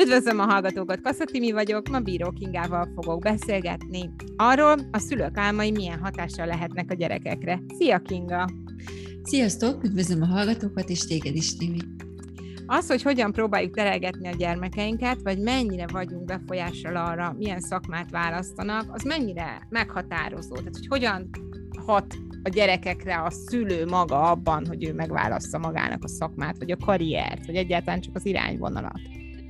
[0.00, 5.98] Üdvözlöm a hallgatókat, Kasszatimi vagyok, ma Bíró Kingával fogok beszélgetni arról, a szülők álmai milyen
[5.98, 7.62] hatással lehetnek a gyerekekre.
[7.78, 8.48] Szia Kinga!
[9.22, 11.78] Sziasztok, üdvözlöm a hallgatókat, és téged is, Timi.
[12.66, 18.84] Az, hogy hogyan próbáljuk terelgetni a gyermekeinket, vagy mennyire vagyunk befolyással arra, milyen szakmát választanak,
[18.94, 20.54] az mennyire meghatározó.
[20.54, 21.30] Tehát, hogy hogyan
[21.86, 26.76] hat a gyerekekre a szülő maga abban, hogy ő megválassza magának a szakmát, vagy a
[26.76, 29.00] karriert, vagy egyáltalán csak az irányvonalat.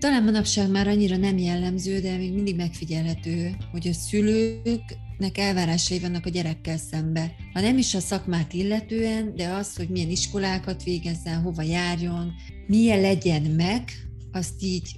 [0.05, 6.27] Talán manapság már annyira nem jellemző, de még mindig megfigyelhető, hogy a szülőknek elvárásai vannak
[6.27, 7.35] a gyerekkel szembe.
[7.53, 12.33] Ha nem is a szakmát illetően, de az, hogy milyen iskolákat végezzen, hova járjon,
[12.67, 13.83] milyen legyen meg,
[14.33, 14.97] azt így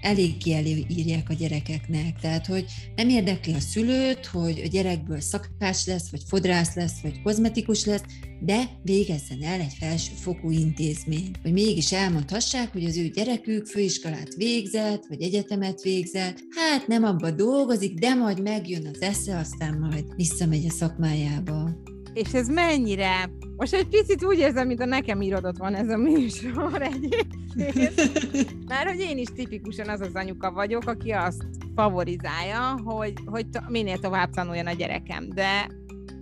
[0.00, 2.20] eléggé előírják a gyerekeknek.
[2.20, 2.64] Tehát, hogy
[2.96, 8.02] nem érdekli a szülőt, hogy a gyerekből szakács lesz, vagy fodrász lesz, vagy kozmetikus lesz,
[8.40, 11.30] de végezzen el egy felsőfokú intézmény.
[11.42, 17.30] Hogy mégis elmondhassák, hogy az ő gyerekük főiskolát végzett, vagy egyetemet végzett, hát nem abba
[17.30, 21.70] dolgozik, de majd megjön az esze, aztán majd visszamegy a szakmájába.
[22.14, 25.96] És ez mennyire most egy picit úgy érzem, mint a nekem irodott van ez a
[25.96, 28.66] műsor egyébként.
[28.68, 33.98] Mert hogy én is tipikusan az az anyuka vagyok, aki azt favorizálja, hogy, hogy minél
[33.98, 35.28] tovább tanuljon a gyerekem.
[35.28, 35.70] De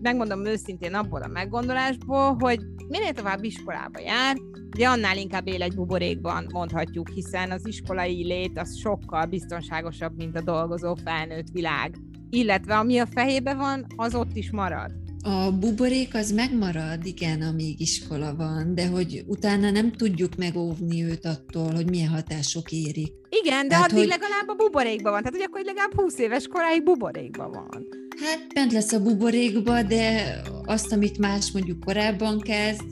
[0.03, 4.37] megmondom őszintén abból a meggondolásból, hogy minél tovább iskolába jár,
[4.75, 10.37] ugye annál inkább él egy buborékban, mondhatjuk, hiszen az iskolai lét az sokkal biztonságosabb, mint
[10.37, 11.97] a dolgozó felnőtt világ.
[12.31, 15.06] Illetve ami a fejébe van, az ott is marad.
[15.27, 21.25] A buborék az megmarad, igen, amíg iskola van, de hogy utána nem tudjuk megóvni őt
[21.25, 23.13] attól, hogy milyen hatások érik.
[23.43, 24.09] Igen, de hát, addig hogy...
[24.09, 27.87] legalább a buborékban van, tehát hogy akkor legalább 20 éves koráig buborékban van.
[28.25, 32.85] Hát bent lesz a buborékba, de azt, amit más mondjuk korábban kezd,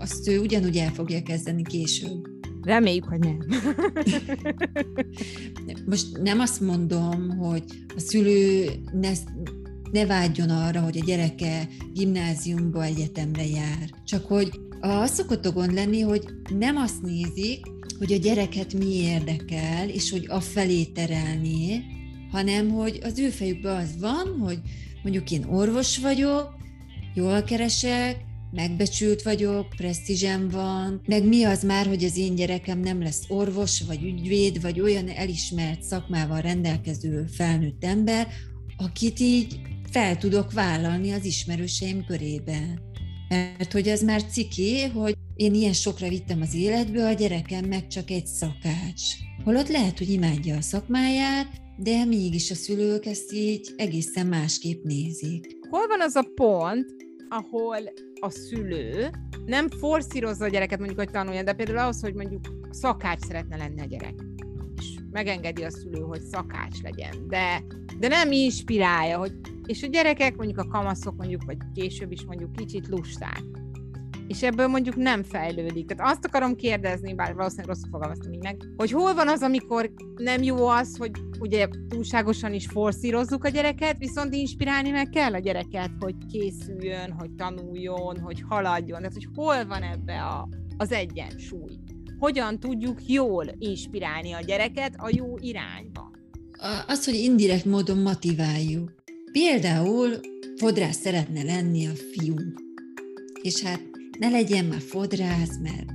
[0.00, 2.26] azt ő ugyanúgy el fogja kezdeni később.
[2.62, 3.38] Reméljük, hogy nem.
[5.90, 7.64] Most nem azt mondom, hogy
[7.96, 9.10] a szülő ne,
[9.92, 13.90] ne vágyjon arra, hogy a gyereke gimnáziumba, egyetemre jár.
[14.04, 16.24] Csak hogy az szokott a gond lenni, hogy
[16.58, 17.66] nem azt nézik,
[17.98, 21.84] hogy a gyereket mi érdekel, és hogy a felé terelni,
[22.30, 24.58] hanem hogy az ő fejükben az van, hogy
[25.02, 26.54] mondjuk én orvos vagyok,
[27.14, 28.16] jól keresek,
[28.50, 33.80] megbecsült vagyok, presztízsem van, meg mi az már, hogy az én gyerekem nem lesz orvos,
[33.80, 38.28] vagy ügyvéd, vagy olyan elismert szakmával rendelkező felnőtt ember,
[38.76, 42.60] akit így fel tudok vállalni az ismerőseim körébe.
[43.28, 47.86] Mert hogy az már ciki, hogy én ilyen sokra vittem az életbe, a gyerekem meg
[47.86, 49.02] csak egy szakács.
[49.44, 51.46] Holott lehet, hogy imádja a szakmáját,
[51.76, 55.46] de mégis a szülők ezt így egészen másképp nézik.
[55.70, 56.86] Hol van az a pont,
[57.28, 57.78] ahol
[58.20, 59.10] a szülő
[59.46, 62.40] nem forszírozza a gyereket mondjuk, hogy tanuljon, de például ahhoz, hogy mondjuk
[62.70, 64.29] szakács szeretne lenni a gyerek
[65.10, 67.64] megengedi a szülő, hogy szakács legyen, de,
[67.98, 69.32] de nem inspirálja, hogy
[69.66, 73.42] és a gyerekek, mondjuk a kamaszok mondjuk, vagy később is mondjuk kicsit lusták.
[74.26, 75.86] És ebből mondjuk nem fejlődik.
[75.86, 79.90] Tehát azt akarom kérdezni, bár valószínűleg rosszul fogalmaztam így meg, hogy hol van az, amikor
[80.16, 81.10] nem jó az, hogy
[81.40, 87.30] ugye túlságosan is forszírozzuk a gyereket, viszont inspirálni meg kell a gyereket, hogy készüljön, hogy
[87.30, 88.98] tanuljon, hogy haladjon.
[88.98, 91.78] Tehát, hogy hol van ebbe a, az egyensúly?
[92.20, 96.10] Hogyan tudjuk jól inspirálni a gyereket a jó irányba?
[96.86, 98.92] Az, hogy indirekt módon motiváljuk.
[99.32, 100.10] Például
[100.56, 102.34] fodrász szeretne lenni a fiú,
[103.42, 103.80] és hát
[104.18, 105.90] ne legyen már fodrász, mert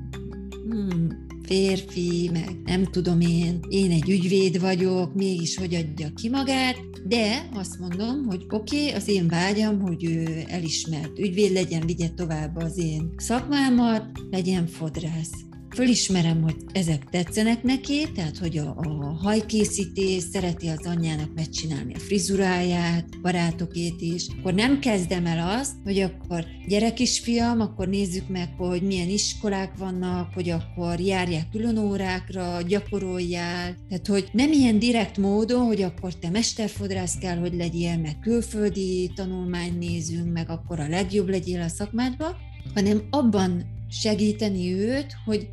[0.63, 7.07] hmm, férfi, meg nem tudom én, én egy ügyvéd vagyok, mégis hogy adja ki magát,
[7.07, 12.09] de azt mondom, hogy oké, okay, az én vágyam, hogy ő elismert ügyvéd legyen, vigye
[12.09, 19.17] tovább az én szakmámat, legyen fodrász fölismerem, hogy ezek tetszenek neki, tehát hogy a, a
[19.21, 25.99] hajkészítés, szereti az anyjának megcsinálni a frizuráját, barátokét is, akkor nem kezdem el azt, hogy
[25.99, 31.77] akkor gyerek is fiam, akkor nézzük meg, hogy milyen iskolák vannak, hogy akkor járják külön
[31.77, 37.97] órákra, gyakoroljál, tehát hogy nem ilyen direkt módon, hogy akkor te mesterfodrász kell, hogy legyél,
[37.97, 42.35] meg külföldi tanulmány nézünk, meg akkor a legjobb legyél a szakmádba,
[42.73, 45.49] hanem abban segíteni őt, hogy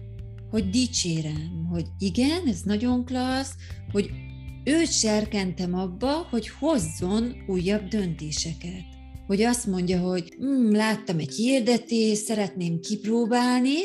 [0.52, 3.54] hogy dicsérem, hogy igen, ez nagyon klassz,
[3.92, 4.10] hogy
[4.64, 8.84] őt serkentem abba, hogy hozzon újabb döntéseket.
[9.26, 13.76] Hogy azt mondja, hogy hm, láttam egy hirdetést, szeretném kipróbálni,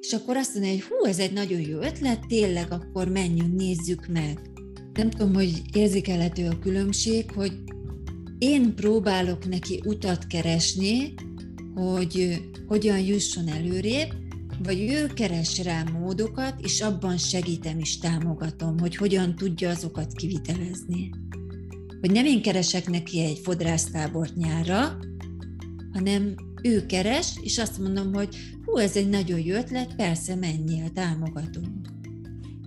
[0.00, 4.06] és akkor azt mondja, hogy hú, ez egy nagyon jó ötlet, tényleg, akkor menjünk, nézzük
[4.06, 4.40] meg.
[4.92, 7.52] Nem tudom, hogy érzékelhető a különbség, hogy
[8.38, 11.14] én próbálok neki utat keresni,
[11.74, 14.19] hogy hogyan jusson előrébb,
[14.62, 21.10] vagy ő keres rá módokat, és abban segítem és támogatom, hogy hogyan tudja azokat kivitelezni.
[22.00, 24.98] Hogy nem én keresek neki egy fodrásztábort nyára,
[25.92, 30.90] hanem ő keres, és azt mondom, hogy hú, ez egy nagyon jó ötlet, persze menjél,
[30.90, 31.88] támogatunk.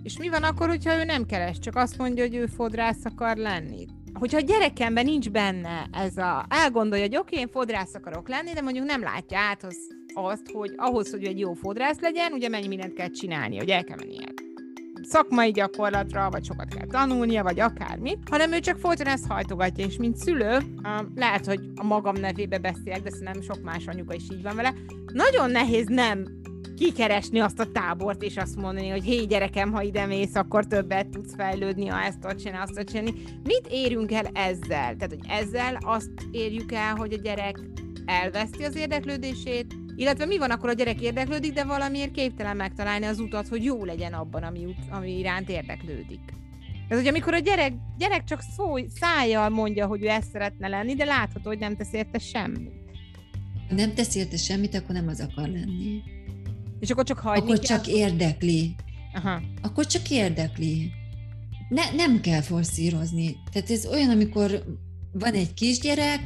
[0.02, 3.36] És mi van akkor, hogyha ő nem keres, csak azt mondja, hogy ő fodrász akar
[3.36, 3.86] lenni?
[4.18, 8.60] Hogyha a gyerekemben nincs benne ez a, elgondolja, hogy oké, én fodrász akarok lenni, de
[8.60, 9.76] mondjuk nem látja át az,
[10.14, 13.84] azt, hogy ahhoz, hogy egy jó fodrász legyen, ugye mennyi mindent kell csinálni, hogy el
[13.84, 14.16] kell menni
[15.04, 19.96] szakmai gyakorlatra, vagy sokat kell tanulnia, vagy akármit, hanem ő csak folyton ezt hajtogatja, és
[19.96, 20.58] mint szülő,
[21.14, 24.74] lehet, hogy a magam nevébe beszélek, de szerintem sok más anyuka is így van vele,
[25.12, 26.24] nagyon nehéz nem
[26.76, 31.08] kikeresni azt a tábort, és azt mondani, hogy hé gyerekem, ha ide mész, akkor többet
[31.08, 33.12] tudsz fejlődni, ha ezt tudsz csinálni, azt tudsz csinálni.
[33.42, 34.96] Mit érünk el ezzel?
[34.96, 37.60] Tehát, hogy ezzel azt érjük el, hogy a gyerek
[38.04, 43.18] elveszti az érdeklődését, illetve mi van akkor a gyerek érdeklődik, de valamiért képtelen megtalálni az
[43.18, 46.20] utat, hogy jó legyen abban, ami, ut- ami iránt érdeklődik.
[46.88, 50.94] Ez, hogy amikor a gyerek, gyerek csak szó, szájjal mondja, hogy ő ezt szeretne lenni,
[50.94, 52.72] de látható, hogy nem tesz érte semmit.
[53.68, 56.02] Ha nem tesz érte semmit, akkor nem az akar lenni.
[56.84, 57.76] És akkor csak hagyni Akkor kell?
[57.76, 58.74] csak érdekli.
[59.14, 59.42] Aha.
[59.62, 60.90] Akkor csak érdekli.
[61.68, 63.36] Ne, nem kell forszírozni.
[63.52, 64.64] Tehát ez olyan, amikor
[65.12, 66.20] van egy kisgyerek,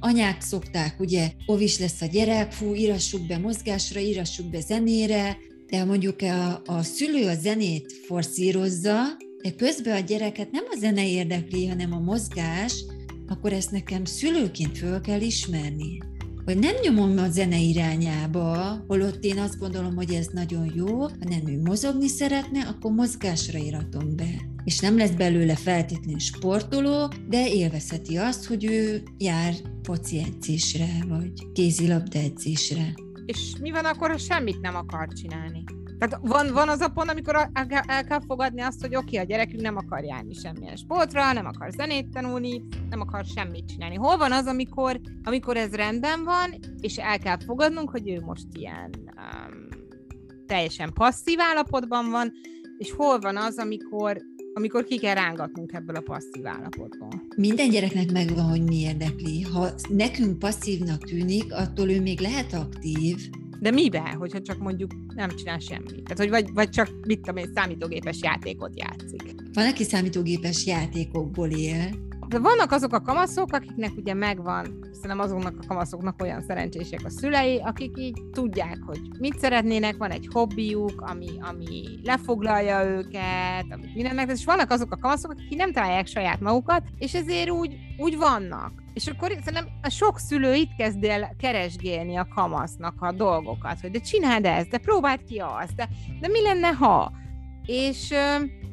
[0.00, 5.36] anyák szokták, ugye, ovis lesz a gyerek, fú, írassuk be mozgásra, írassuk be zenére,
[5.66, 9.02] de mondjuk a, a szülő a zenét forszírozza,
[9.42, 12.84] de közben a gyereket nem a zene érdekli, hanem a mozgás,
[13.26, 15.98] akkor ezt nekem szülőként föl kell ismerni.
[16.44, 21.28] Hogy nem nyomom a zene irányába, holott én azt gondolom, hogy ez nagyon jó, ha
[21.28, 27.48] nem ő mozogni szeretne, akkor mozgásra iratom be és nem lesz belőle feltétlenül sportoló, de
[27.48, 32.94] élvezheti azt, hogy ő jár foci edzésre, vagy kézilabda edzésre.
[33.26, 35.64] És mi van akkor, ha semmit nem akar csinálni?
[36.00, 37.50] Tehát van, van az a pont, amikor el,
[37.86, 41.46] el kell fogadni azt, hogy oké, okay, a gyerekünk nem akar járni semmilyen sportra, nem
[41.46, 43.94] akar zenét tanulni, nem akar semmit csinálni.
[43.94, 48.46] Hol van az, amikor, amikor ez rendben van, és el kell fogadnunk, hogy ő most
[48.52, 49.68] ilyen um,
[50.46, 52.32] teljesen passzív állapotban van,
[52.78, 57.26] és hol van az, amikor amikor ki kell rángatnunk ebből a passzív állapotból.
[57.36, 59.42] Minden gyereknek megvan, hogy mi érdekli.
[59.42, 63.30] Ha nekünk passzívnak tűnik, attól ő még lehet aktív.
[63.60, 66.02] De mibe, hogyha csak mondjuk nem csinál semmit?
[66.02, 69.34] Tehát, hogy vagy, vagy csak, mit tudom én, számítógépes játékot játszik.
[69.52, 75.54] Van, aki számítógépes játékokból él, de vannak azok a kamaszok, akiknek ugye megvan, szerintem azoknak
[75.60, 81.00] a kamaszoknak olyan szerencsések a szülei, akik így tudják, hogy mit szeretnének, van egy hobbiuk,
[81.00, 86.40] ami, ami lefoglalja őket, amit mindennek, és vannak azok a kamaszok, akik nem találják saját
[86.40, 88.79] magukat, és ezért úgy, úgy vannak.
[88.94, 93.90] És akkor szerintem a sok szülő itt kezd el keresgélni a kamasznak a dolgokat, hogy
[93.90, 95.88] de csináld ezt, de próbáld ki azt, de,
[96.20, 97.12] de mi lenne ha?
[97.66, 98.14] És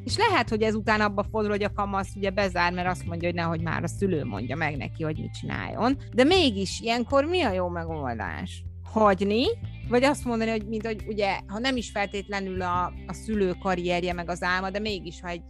[0.04, 3.36] és lehet, hogy ezután abba fordul, hogy a kamasz ugye bezár, mert azt mondja, hogy
[3.36, 5.98] nehogy már a szülő mondja meg neki, hogy mit csináljon.
[6.14, 8.64] De mégis ilyenkor mi a jó megoldás?
[8.92, 9.44] Hagyni,
[9.88, 14.12] vagy azt mondani, hogy mint hogy ugye, ha nem is feltétlenül a, a szülő karrierje
[14.12, 15.42] meg az álma, de mégis, ha egy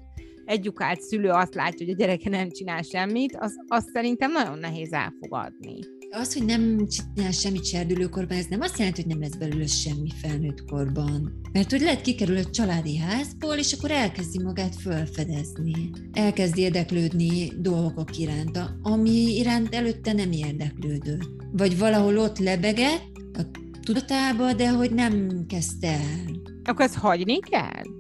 [0.49, 4.93] egyukált szülő azt látja, hogy a gyereke nem csinál semmit, az, azt szerintem nagyon nehéz
[4.93, 5.79] elfogadni.
[6.11, 10.11] Az, hogy nem csinál semmit serdülőkorban, ez nem azt jelenti, hogy nem lesz belőle semmi
[10.23, 11.41] felnőtt korban.
[11.53, 15.91] Mert hogy lehet kikerül a családi házból, és akkor elkezdi magát felfedezni.
[16.13, 21.29] Elkezdi érdeklődni dolgok iránt, ami iránt előtte nem érdeklődött.
[21.53, 23.43] Vagy valahol ott lebegett a
[23.83, 26.37] tudatába, de hogy nem kezdte el.
[26.65, 27.98] Akkor ezt hagyni kell?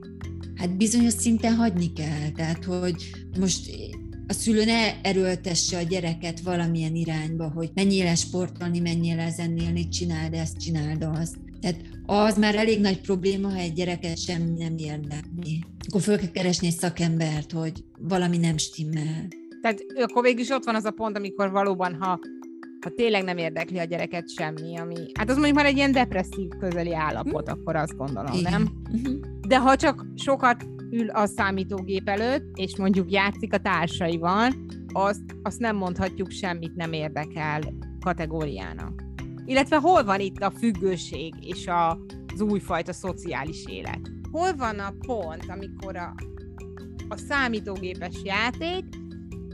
[0.58, 2.30] Hát bizonyos szinten hagyni kell.
[2.36, 3.70] Tehát, hogy most
[4.26, 10.34] a szülő ne erőltesse a gyereket valamilyen irányba, hogy menjél sportolni, menjél el zenélni, csináld
[10.34, 11.36] ezt, csináld azt.
[11.60, 15.64] Tehát az már elég nagy probléma, ha egy gyereket semmi nem érdekli.
[15.88, 19.28] Akkor föl kell keresni egy szakembert, hogy valami nem stimmel.
[19.62, 22.18] Tehát akkor végül is ott van az a pont, amikor valóban, ha,
[22.80, 24.96] ha tényleg nem érdekli a gyereket semmi, ami...
[25.14, 27.58] Hát az mondjuk már egy ilyen depresszív közeli állapot, hm?
[27.58, 28.52] akkor azt gondolom, Igen.
[28.52, 28.82] nem?
[28.92, 29.37] Uh-huh.
[29.48, 34.52] De ha csak sokat ül a számítógép előtt, és mondjuk játszik a társaival,
[34.92, 37.60] azt, azt nem mondhatjuk semmit nem érdekel
[38.00, 39.02] kategóriának.
[39.44, 41.90] Illetve hol van itt a függőség és a,
[42.32, 44.00] az újfajta szociális élet?
[44.30, 46.14] Hol van a pont, amikor a,
[47.08, 48.84] a számítógépes játék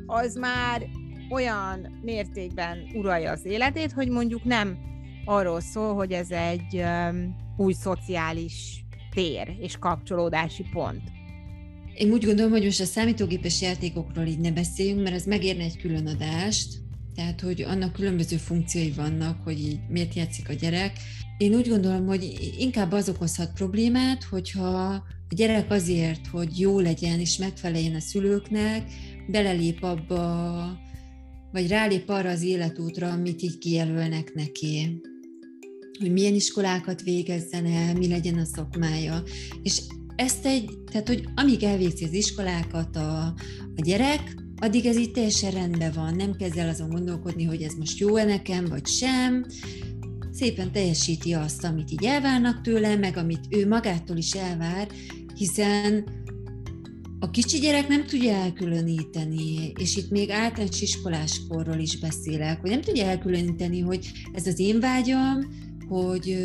[0.07, 0.87] az már
[1.31, 4.79] olyan mértékben uralja az életét, hogy mondjuk nem
[5.25, 8.84] arról szól, hogy ez egy um, új szociális
[9.15, 11.03] tér és kapcsolódási pont.
[11.95, 15.79] Én úgy gondolom, hogy most a számítógépes játékokról így ne beszéljünk, mert ez megérne egy
[15.79, 16.83] külön adást,
[17.15, 20.93] tehát hogy annak különböző funkciói vannak, hogy így miért játszik a gyerek.
[21.39, 27.21] én úgy gondolom, hogy inkább az okozhat problémát, hogyha a gyerek azért, hogy jó legyen
[27.21, 28.91] és megfeleljen a szülőknek,
[29.29, 30.79] belelép abba,
[31.53, 35.01] vagy rálép arra az életútra, amit így kijelölnek neki
[35.99, 39.23] hogy milyen iskolákat végezzen el, mi legyen a szakmája.
[39.63, 39.81] És
[40.17, 43.25] ezt egy, tehát hogy amíg elvégzi az iskolákat a,
[43.77, 47.73] a gyerek, addig ez így teljesen rendben van, nem kezd el azon gondolkodni, hogy ez
[47.75, 49.47] most jó-e nekem, vagy sem,
[50.33, 54.89] szépen teljesíti azt, amit így elvárnak tőle, meg amit ő magától is elvár,
[55.35, 56.05] hiszen
[57.19, 62.81] a kicsi gyerek nem tudja elkülöníteni, és itt még általános iskoláskorról is beszélek, hogy nem
[62.81, 65.39] tudja elkülöníteni, hogy ez az én vágyam,
[65.95, 66.37] hogy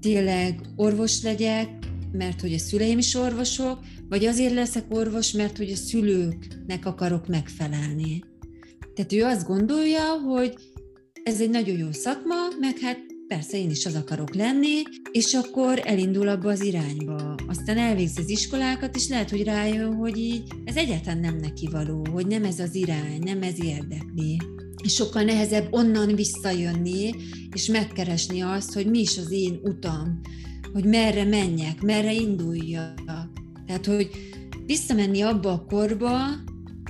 [0.00, 1.68] tényleg orvos legyek,
[2.12, 3.78] mert hogy a szüleim is orvosok,
[4.08, 8.24] vagy azért leszek orvos, mert hogy a szülőknek akarok megfelelni.
[8.94, 10.54] Tehát ő azt gondolja, hogy
[11.22, 15.80] ez egy nagyon jó szakma, meg hát persze én is az akarok lenni, és akkor
[15.84, 17.34] elindul abba az irányba.
[17.48, 22.06] Aztán elvégzi az iskolákat, és lehet, hogy rájön, hogy így ez egyáltalán nem neki való,
[22.12, 24.38] hogy nem ez az irány, nem ez érdekli.
[24.82, 27.14] És sokkal nehezebb onnan visszajönni,
[27.52, 30.20] és megkeresni azt, hogy mi is az én utam,
[30.72, 33.00] hogy merre menjek, merre induljak.
[33.66, 34.10] Tehát, hogy
[34.66, 36.16] visszamenni abba a korba,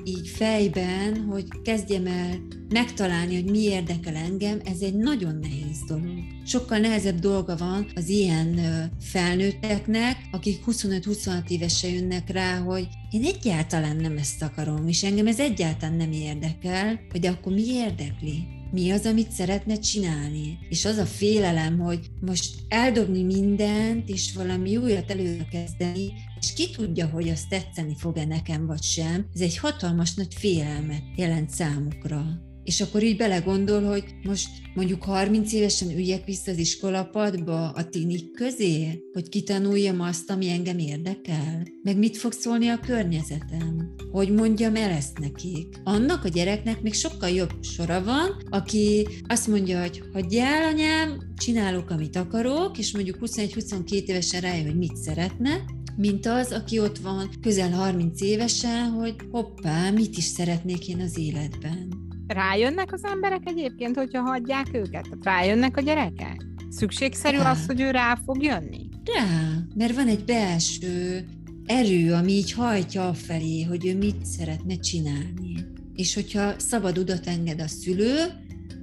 [0.05, 6.22] így fejben, hogy kezdjem el megtalálni, hogy mi érdekel engem, ez egy nagyon nehéz dolog.
[6.45, 8.61] Sokkal nehezebb dolga van az ilyen
[9.01, 15.41] felnőtteknek, akik 25-26 évesen jönnek rá, hogy én egyáltalán nem ezt akarom, és engem ez
[15.41, 18.61] egyáltalán nem érdekel, hogy akkor mi érdekli?
[18.73, 20.59] mi az, amit szeretne csinálni.
[20.69, 27.07] És az a félelem, hogy most eldobni mindent, és valami újat előkezdeni, és ki tudja,
[27.07, 32.81] hogy az tetszeni fog-e nekem vagy sem, ez egy hatalmas nagy félelmet jelent számukra és
[32.81, 39.03] akkor így belegondol, hogy most mondjuk 30 évesen üljek vissza az iskolapadba a tinik közé,
[39.13, 44.91] hogy kitanuljam azt, ami engem érdekel, meg mit fog szólni a környezetem, hogy mondjam el
[44.91, 45.81] ezt nekik.
[45.85, 51.91] Annak a gyereknek még sokkal jobb sora van, aki azt mondja, hogy hagyjál anyám, csinálok,
[51.91, 55.65] amit akarok, és mondjuk 21-22 évesen rájön, hogy mit szeretne,
[55.97, 61.19] mint az, aki ott van közel 30 évesen, hogy hoppá, mit is szeretnék én az
[61.19, 62.02] életben
[62.33, 65.09] rájönnek az emberek egyébként, hogyha hagyják őket?
[65.23, 66.47] Rájönnek a gyerekek?
[66.69, 67.51] Szükségszerű rá.
[67.51, 68.89] az, hogy ő rá fog jönni?
[69.05, 71.25] Rá, mert van egy belső
[71.67, 75.67] erő, ami így hajtja felé, hogy ő mit szeretne csinálni.
[75.95, 78.17] És hogyha szabad udat enged a szülő,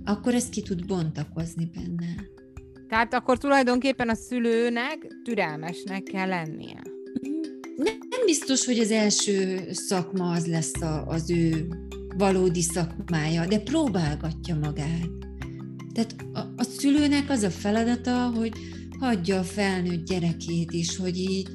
[0.06, 2.16] akkor ezt ki tud bontakozni benne.
[2.88, 6.82] Tehát akkor tulajdonképpen a szülőnek türelmesnek kell lennie.
[8.10, 11.68] Nem biztos, hogy az első szakma az lesz a, az ő
[12.20, 15.10] valódi szakmája, de próbálgatja magát.
[15.94, 18.54] Tehát a, a szülőnek az a feladata, hogy
[19.00, 21.48] hagyja a felnőtt gyerekét is, hogy így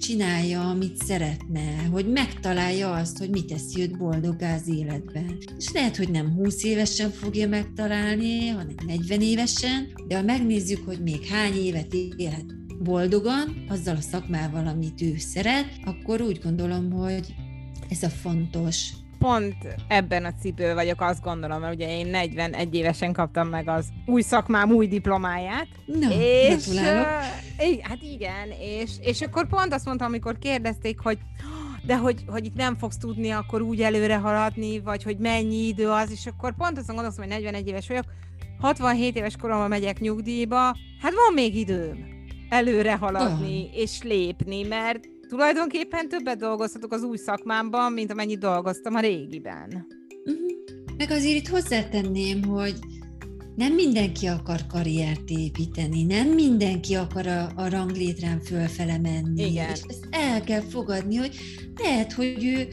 [0.00, 5.38] csinálja, amit szeretne, hogy megtalálja azt, hogy mit teszi őt boldoggá az életben.
[5.56, 11.02] És lehet, hogy nem 20 évesen fogja megtalálni, hanem 40 évesen, de ha megnézzük, hogy
[11.02, 12.44] még hány évet élet
[12.82, 17.34] boldogan, azzal a szakmával, amit ő szeret, akkor úgy gondolom, hogy
[17.88, 19.56] ez a fontos pont
[19.88, 24.22] ebben a cipő vagyok, azt gondolom, mert ugye én 41 évesen kaptam meg az új
[24.22, 25.66] szakmám új diplomáját.
[25.86, 26.82] Na, és, uh,
[27.82, 31.18] hát igen, és, és akkor pont azt mondtam, amikor kérdezték, hogy
[31.82, 35.88] de hogy, hogy itt nem fogsz tudni akkor úgy előre haladni, vagy hogy mennyi idő
[35.88, 38.04] az, és akkor pont azt gondolom, hogy 41 éves vagyok,
[38.60, 40.58] 67 éves koromban megyek nyugdíjba,
[41.02, 42.16] hát van még időm
[42.48, 43.76] előre haladni oh.
[43.76, 49.86] és lépni, mert tulajdonképpen többet dolgozhatok az új szakmámban, mint amennyit dolgoztam a régiben.
[50.24, 50.46] Uh-huh.
[50.96, 52.74] Meg azért itt hozzátenném, hogy
[53.56, 59.50] nem mindenki akar karriert építeni, nem mindenki akar a, a ranglétrán fölfele menni.
[59.50, 59.70] Igen.
[59.70, 61.36] És ezt el kell fogadni, hogy
[61.82, 62.68] lehet, hogy ő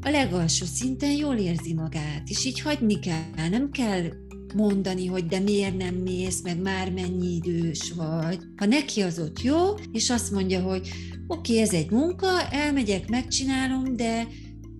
[0.00, 4.02] a legalsó szinten jól érzi magát, és így hagyni kell, nem kell
[4.54, 8.38] mondani, hogy de miért nem mész, meg már mennyi idős vagy.
[8.56, 10.88] Ha neki az ott jó, és azt mondja, hogy
[11.26, 14.26] oké, ez egy munka, elmegyek, megcsinálom, de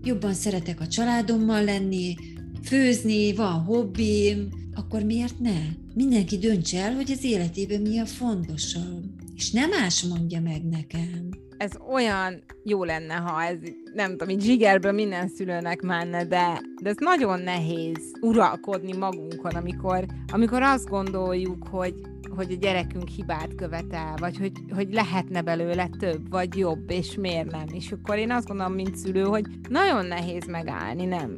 [0.02, 2.14] jobban szeretek a családommal lenni,
[2.62, 5.58] főzni, van hobbim, akkor miért ne?
[5.94, 9.04] Mindenki döntse el, hogy az életében mi a fontosabb.
[9.34, 11.28] És nem más mondja meg nekem.
[11.56, 13.56] Ez olyan jó lenne, ha ez
[13.94, 20.06] nem tudom, így zsigerből minden szülőnek menne, de, de ez nagyon nehéz uralkodni magunkon, amikor,
[20.32, 21.94] amikor azt gondoljuk, hogy,
[22.36, 27.50] hogy a gyerekünk hibát követel, vagy hogy, hogy lehetne belőle több, vagy jobb, és miért
[27.50, 27.66] nem.
[27.72, 31.36] És akkor én azt gondolom, mint szülő, hogy nagyon nehéz megállni, nem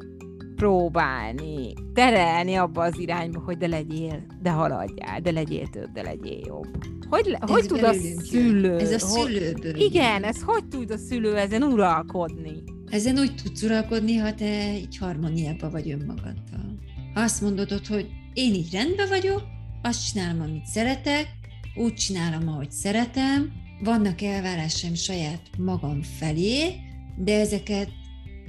[0.56, 6.40] próbálni terelni abba az irányba, hogy de legyél, de haladjál, de legyél több, de legyél
[6.46, 6.68] jobb.
[7.08, 7.92] Hogy, le, hogy tud a
[8.24, 8.78] szülő...
[8.78, 9.72] Ez a szülőből.
[9.72, 12.62] Hogy, igen, ez hogy tud a szülő ezen uralkodni?
[12.90, 16.78] Ezen úgy tudsz uralkodni, ha te így harmóniában vagy önmagaddal.
[17.14, 19.42] Ha azt mondod, hogy én így rendben vagyok,
[19.82, 21.28] azt csinálom, amit szeretek,
[21.74, 26.74] úgy csinálom, ahogy szeretem, vannak elvárásaim saját magam felé,
[27.16, 27.88] de ezeket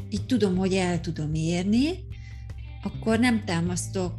[0.09, 1.89] így tudom, hogy el tudom érni,
[2.83, 4.13] akkor nem támasztok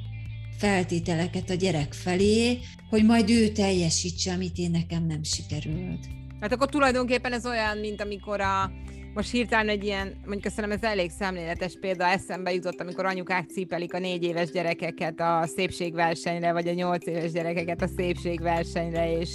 [0.59, 2.59] feltételeket a gyerek felé,
[2.91, 6.07] hogy majd ő teljesítse, amit én nekem nem sikerült.
[6.41, 8.71] Hát akkor tulajdonképpen ez olyan, mint amikor a,
[9.15, 13.95] most hirtelen egy ilyen, mondjuk azt ez elég szemléletes példa, eszembe jutott, amikor anyukák cípelik
[13.95, 19.31] a négy éves gyerekeket a szépségversenyre, vagy a nyolc éves gyerekeket a szépségversenyre, és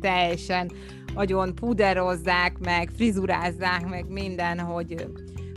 [0.00, 0.70] teljesen
[1.14, 5.06] agyon puderozzák, meg frizurázzák, meg minden, hogy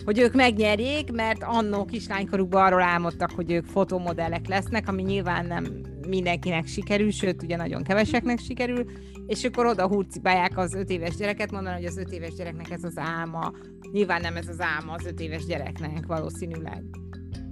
[0.05, 5.65] hogy ők megnyerjék, mert annó kislánykorukban arról álmodtak, hogy ők fotomodellek lesznek, ami nyilván nem
[6.07, 8.85] mindenkinek sikerül, sőt, ugye nagyon keveseknek sikerül,
[9.27, 12.83] és akkor oda hurcibálják az öt éves gyereket, mondaná, hogy az öt éves gyereknek ez
[12.83, 13.53] az álma.
[13.91, 16.83] Nyilván nem ez az álma az öt éves gyereknek valószínűleg.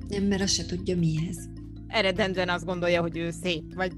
[0.08, 1.38] Nem, mert azt se tudja mi ez.
[1.88, 3.92] Eredendően azt gondolja, hogy ő szép, vagy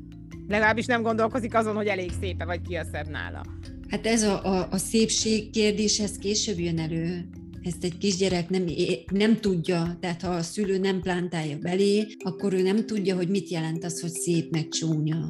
[0.47, 3.41] legalábbis nem gondolkozik azon, hogy elég szépe, vagy ki a szebb nála.
[3.87, 7.29] Hát ez a, a, a szépség kérdés, ez később jön elő
[7.63, 8.65] ezt egy kisgyerek nem,
[9.11, 13.49] nem tudja, tehát ha a szülő nem plántálja belé, akkor ő nem tudja, hogy mit
[13.49, 15.27] jelent az, hogy szép meg csúnya.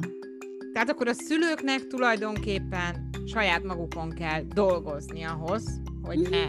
[0.72, 6.30] Tehát akkor a szülőknek tulajdonképpen saját magukon kell dolgozni ahhoz, hogy mhm.
[6.30, 6.48] ne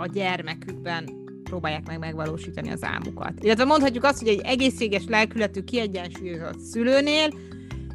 [0.00, 1.08] a gyermekükben
[1.44, 3.32] próbálják meg megvalósítani az álmukat.
[3.40, 7.28] Illetve mondhatjuk azt, hogy egy egészséges lelkületű, kiegyensúlyozott szülőnél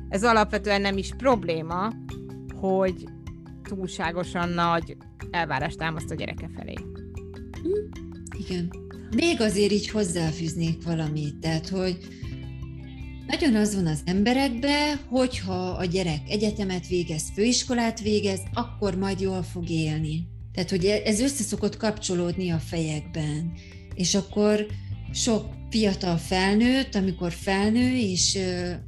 [0.09, 1.93] ez alapvetően nem is probléma,
[2.53, 3.05] hogy
[3.63, 4.97] túlságosan nagy
[5.31, 6.73] elvárást támaszt a gyereke felé.
[8.47, 8.71] Igen.
[9.15, 11.97] Még azért így hozzáfűznék valamit, tehát, hogy
[13.27, 19.43] nagyon az van az emberekbe, hogyha a gyerek egyetemet végez, főiskolát végez, akkor majd jól
[19.43, 20.27] fog élni.
[20.53, 23.51] Tehát, hogy ez össze szokott kapcsolódni a fejekben.
[23.95, 24.65] És akkor
[25.13, 28.37] sok fiatal felnőtt, amikor felnő és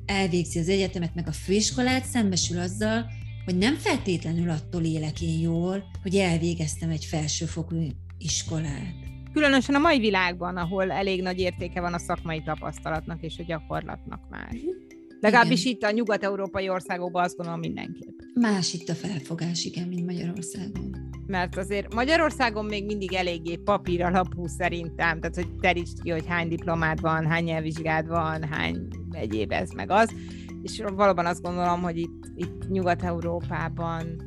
[0.06, 3.06] elvégzi az egyetemet meg a főiskolát, szembesül azzal,
[3.46, 9.07] hogy nem feltétlenül attól élek én jól, hogy elvégeztem egy felsőfokú iskolát.
[9.34, 14.20] Különösen a mai világban, ahol elég nagy értéke van a szakmai tapasztalatnak és a gyakorlatnak
[14.30, 14.48] már.
[14.52, 14.96] Mhm.
[15.20, 15.74] Legalábbis igen.
[15.74, 18.20] itt a nyugat-európai országokban azt gondolom mindenképp.
[18.34, 20.96] Más itt a felfogás, igen, mint Magyarországon.
[21.28, 26.48] Mert azért Magyarországon még mindig eléggé papír alapú szerintem, tehát hogy terítsd ki, hogy hány
[26.48, 30.14] diplomád van, hány nyelvvizsgád van, hány egyéb ez meg az.
[30.62, 34.27] És valóban azt gondolom, hogy itt, itt Nyugat-Európában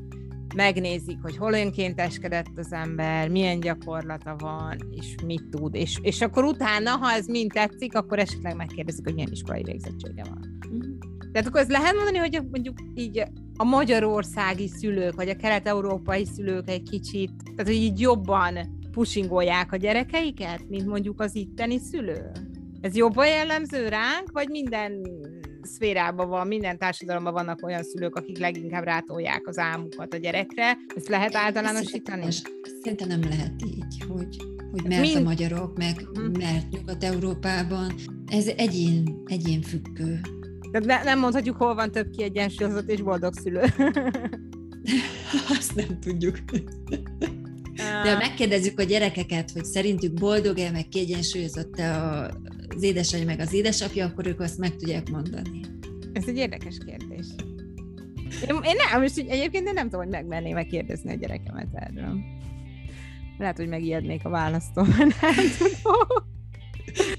[0.55, 6.45] megnézik, hogy hol önkénteskedett az ember, milyen gyakorlata van, és mit tud, és, és akkor
[6.45, 10.59] utána, ha ez mind tetszik, akkor esetleg megkérdezik, hogy milyen iskolai végzettsége van.
[10.71, 10.99] Uh-huh.
[11.33, 13.23] Tehát akkor ez lehet mondani, hogy mondjuk így
[13.57, 19.77] a magyarországi szülők, vagy a kelet-európai szülők egy kicsit, tehát hogy így jobban pushingolják a
[19.77, 22.31] gyerekeiket, mint mondjuk az itteni szülő?
[22.81, 25.03] Ez jobban jellemző ránk, vagy minden
[25.63, 30.79] szférában van, minden társadalomban vannak olyan szülők, akik leginkább rátolják az álmukat a gyerekre.
[30.97, 32.27] Ezt lehet általánosítani?
[32.83, 34.37] Szerintem nem lehet így, hogy,
[34.71, 35.17] hogy mert Mind...
[35.17, 36.37] a magyarok, meg uh-huh.
[36.39, 37.95] mert Nyugat-Európában.
[38.27, 40.21] Ez egyén, egyén függő.
[40.71, 43.61] De ne, nem mondhatjuk, hol van több kiegyensúlyozott és boldog szülő.
[45.59, 46.39] Azt nem tudjuk.
[48.03, 52.31] De ha megkérdezzük a gyerekeket, hogy szerintük boldog-e, meg kiegyensúlyozott-e
[52.77, 55.61] az édesanyja, meg az édesapja, akkor ők azt meg tudják mondani.
[56.13, 57.27] Ez egy érdekes kérdés.
[58.49, 62.19] Én, én nem, most egyébként én nem tudom, hogy megmerném megkérdezni a gyerekemet erről.
[63.39, 65.11] Lehet, hogy megijednék a választól, nem
[65.59, 66.29] tudom.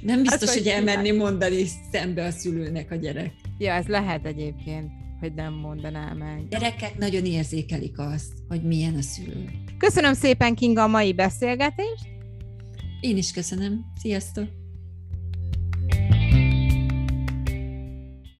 [0.02, 3.34] Nem biztos, Azt, hogy, hogy elmenni mondani szembe a szülőnek a gyerek.
[3.58, 6.48] Ja, ez lehet egyébként, hogy nem mondaná meg.
[6.50, 9.50] Gyerekek nagyon érzékelik azt, hogy milyen a szülő.
[9.78, 12.08] Köszönöm szépen, Kinga, a mai beszélgetést.
[13.02, 13.86] Én is köszönöm.
[14.00, 14.61] Sziasztok!